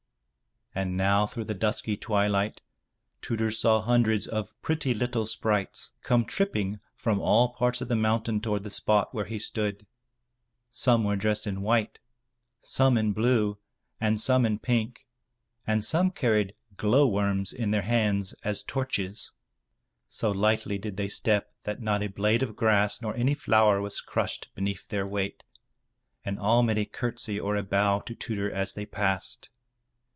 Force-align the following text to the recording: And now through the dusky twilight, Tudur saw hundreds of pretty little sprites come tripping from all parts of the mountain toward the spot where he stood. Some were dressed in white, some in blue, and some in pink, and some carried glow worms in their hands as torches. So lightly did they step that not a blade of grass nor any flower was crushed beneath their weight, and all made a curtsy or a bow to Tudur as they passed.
And 0.73 0.95
now 0.95 1.25
through 1.27 1.43
the 1.43 1.53
dusky 1.53 1.97
twilight, 1.97 2.61
Tudur 3.21 3.51
saw 3.51 3.81
hundreds 3.81 4.25
of 4.25 4.53
pretty 4.61 4.93
little 4.93 5.25
sprites 5.25 5.91
come 6.01 6.23
tripping 6.23 6.79
from 6.95 7.19
all 7.19 7.49
parts 7.55 7.81
of 7.81 7.89
the 7.89 7.95
mountain 7.97 8.39
toward 8.39 8.63
the 8.63 8.69
spot 8.69 9.13
where 9.13 9.25
he 9.25 9.37
stood. 9.37 9.85
Some 10.71 11.03
were 11.03 11.17
dressed 11.17 11.45
in 11.45 11.61
white, 11.61 11.99
some 12.61 12.97
in 12.97 13.11
blue, 13.11 13.57
and 13.99 14.17
some 14.21 14.45
in 14.45 14.59
pink, 14.59 15.05
and 15.67 15.83
some 15.83 16.09
carried 16.09 16.55
glow 16.77 17.05
worms 17.05 17.51
in 17.51 17.71
their 17.71 17.81
hands 17.81 18.31
as 18.45 18.63
torches. 18.63 19.33
So 20.07 20.31
lightly 20.31 20.77
did 20.77 20.95
they 20.95 21.09
step 21.09 21.53
that 21.63 21.81
not 21.81 22.01
a 22.01 22.07
blade 22.07 22.43
of 22.43 22.55
grass 22.55 23.01
nor 23.01 23.13
any 23.17 23.33
flower 23.33 23.81
was 23.81 23.99
crushed 23.99 24.47
beneath 24.55 24.87
their 24.87 25.05
weight, 25.05 25.43
and 26.23 26.39
all 26.39 26.63
made 26.63 26.77
a 26.77 26.85
curtsy 26.85 27.37
or 27.37 27.57
a 27.57 27.61
bow 27.61 27.99
to 28.05 28.15
Tudur 28.15 28.49
as 28.49 28.73
they 28.73 28.85
passed. 28.85 29.49